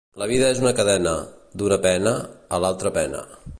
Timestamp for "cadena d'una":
0.79-1.79